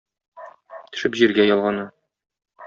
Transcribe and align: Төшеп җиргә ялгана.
Төшеп 0.95 1.19
җиргә 1.21 1.47
ялгана. 1.49 1.85